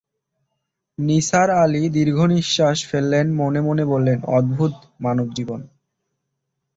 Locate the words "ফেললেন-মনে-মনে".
2.85-3.83